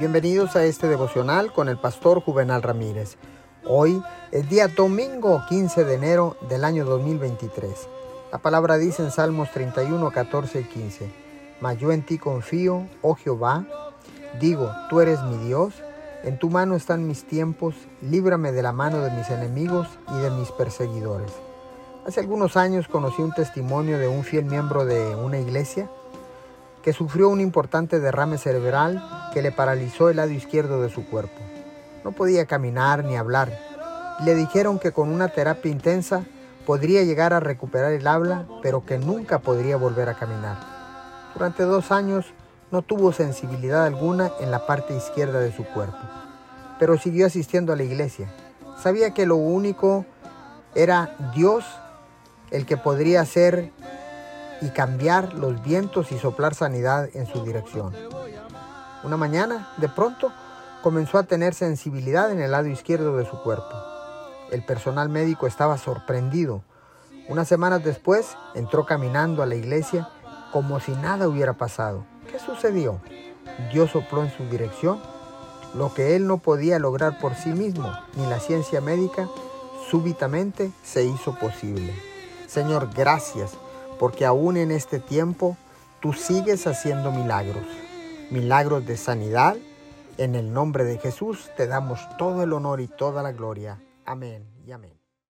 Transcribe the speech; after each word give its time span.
Bienvenidos 0.00 0.56
a 0.56 0.64
este 0.64 0.88
devocional 0.88 1.52
con 1.52 1.68
el 1.68 1.78
pastor 1.78 2.20
Juvenal 2.20 2.62
Ramírez. 2.62 3.16
Hoy 3.64 4.02
es 4.32 4.48
día 4.48 4.66
domingo 4.66 5.44
15 5.48 5.84
de 5.84 5.94
enero 5.94 6.36
del 6.48 6.64
año 6.64 6.84
2023. 6.84 7.88
La 8.32 8.38
palabra 8.38 8.76
dice 8.76 9.04
en 9.04 9.12
Salmos 9.12 9.52
31, 9.52 10.10
14 10.10 10.60
y 10.60 10.64
15. 10.64 11.10
Mas 11.60 11.78
yo 11.78 11.92
en 11.92 12.04
ti 12.04 12.18
confío, 12.18 12.88
oh 13.02 13.14
Jehová. 13.14 13.66
Digo, 14.40 14.68
tú 14.90 15.00
eres 15.00 15.22
mi 15.22 15.36
Dios. 15.46 15.74
En 16.24 16.40
tu 16.40 16.50
mano 16.50 16.74
están 16.74 17.06
mis 17.06 17.24
tiempos. 17.24 17.76
Líbrame 18.02 18.50
de 18.50 18.62
la 18.62 18.72
mano 18.72 18.98
de 18.98 19.12
mis 19.12 19.30
enemigos 19.30 19.86
y 20.12 20.20
de 20.20 20.30
mis 20.30 20.50
perseguidores. 20.50 21.30
Hace 22.04 22.18
algunos 22.18 22.56
años 22.56 22.88
conocí 22.88 23.22
un 23.22 23.32
testimonio 23.32 24.00
de 24.00 24.08
un 24.08 24.24
fiel 24.24 24.46
miembro 24.46 24.84
de 24.86 25.14
una 25.14 25.38
iglesia 25.38 25.88
que 26.84 26.92
sufrió 26.92 27.30
un 27.30 27.40
importante 27.40 27.98
derrame 27.98 28.36
cerebral 28.36 29.02
que 29.32 29.40
le 29.40 29.50
paralizó 29.50 30.10
el 30.10 30.18
lado 30.18 30.32
izquierdo 30.32 30.82
de 30.82 30.90
su 30.90 31.06
cuerpo. 31.06 31.40
No 32.04 32.12
podía 32.12 32.44
caminar 32.44 33.04
ni 33.04 33.16
hablar. 33.16 33.58
Le 34.22 34.34
dijeron 34.34 34.78
que 34.78 34.92
con 34.92 35.08
una 35.08 35.28
terapia 35.28 35.72
intensa 35.72 36.24
podría 36.66 37.02
llegar 37.02 37.32
a 37.32 37.40
recuperar 37.40 37.92
el 37.92 38.06
habla, 38.06 38.46
pero 38.62 38.84
que 38.84 38.98
nunca 38.98 39.38
podría 39.38 39.78
volver 39.78 40.10
a 40.10 40.14
caminar. 40.14 40.58
Durante 41.32 41.62
dos 41.62 41.90
años 41.90 42.26
no 42.70 42.82
tuvo 42.82 43.12
sensibilidad 43.12 43.86
alguna 43.86 44.30
en 44.40 44.50
la 44.50 44.66
parte 44.66 44.94
izquierda 44.94 45.40
de 45.40 45.52
su 45.52 45.64
cuerpo, 45.64 45.96
pero 46.78 46.98
siguió 46.98 47.24
asistiendo 47.24 47.72
a 47.72 47.76
la 47.76 47.84
iglesia. 47.84 48.28
Sabía 48.78 49.14
que 49.14 49.24
lo 49.24 49.36
único 49.36 50.04
era 50.74 51.16
Dios 51.34 51.64
el 52.50 52.66
que 52.66 52.76
podría 52.76 53.22
hacer 53.22 53.72
y 54.64 54.70
cambiar 54.70 55.34
los 55.34 55.62
vientos 55.62 56.10
y 56.10 56.18
soplar 56.18 56.54
sanidad 56.54 57.10
en 57.12 57.26
su 57.26 57.44
dirección. 57.44 57.92
Una 59.02 59.18
mañana, 59.18 59.68
de 59.76 59.90
pronto, 59.90 60.32
comenzó 60.82 61.18
a 61.18 61.24
tener 61.24 61.52
sensibilidad 61.52 62.32
en 62.32 62.40
el 62.40 62.50
lado 62.50 62.68
izquierdo 62.68 63.18
de 63.18 63.26
su 63.26 63.42
cuerpo. 63.42 63.74
El 64.50 64.64
personal 64.64 65.10
médico 65.10 65.46
estaba 65.46 65.76
sorprendido. 65.76 66.62
Unas 67.28 67.46
semanas 67.46 67.84
después 67.84 68.38
entró 68.54 68.86
caminando 68.86 69.42
a 69.42 69.46
la 69.46 69.54
iglesia 69.54 70.08
como 70.50 70.80
si 70.80 70.92
nada 70.92 71.28
hubiera 71.28 71.52
pasado. 71.52 72.06
¿Qué 72.32 72.38
sucedió? 72.38 73.00
Dios 73.70 73.90
sopló 73.90 74.24
en 74.24 74.34
su 74.34 74.44
dirección. 74.48 74.98
Lo 75.74 75.92
que 75.92 76.16
él 76.16 76.26
no 76.26 76.38
podía 76.38 76.78
lograr 76.78 77.18
por 77.18 77.34
sí 77.34 77.50
mismo, 77.50 77.92
ni 78.14 78.26
la 78.28 78.40
ciencia 78.40 78.80
médica, 78.80 79.28
súbitamente 79.90 80.72
se 80.82 81.04
hizo 81.04 81.38
posible. 81.38 81.94
Señor, 82.46 82.88
gracias 82.94 83.58
porque 83.98 84.24
aún 84.24 84.56
en 84.56 84.70
este 84.70 84.98
tiempo 84.98 85.56
tú 86.00 86.12
sigues 86.12 86.66
haciendo 86.66 87.10
milagros, 87.10 87.64
milagros 88.30 88.86
de 88.86 88.96
sanidad. 88.96 89.56
En 90.16 90.34
el 90.34 90.52
nombre 90.52 90.84
de 90.84 90.98
Jesús 90.98 91.50
te 91.56 91.66
damos 91.66 92.00
todo 92.18 92.42
el 92.42 92.52
honor 92.52 92.80
y 92.80 92.88
toda 92.88 93.22
la 93.22 93.32
gloria. 93.32 93.80
Amén 94.04 94.46
y 94.66 94.72
amén. 94.72 95.03